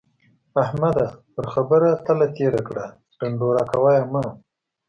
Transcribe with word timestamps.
احمده! 0.63 1.07
پر 1.33 1.45
خبره 1.53 1.89
تله 2.05 2.27
تېره 2.35 2.61
کړه 2.67 2.85
ـ 3.03 3.13
ډنډوره 3.17 3.63
کوه 3.71 3.91
يې 3.97 4.03
مه. 4.13 4.25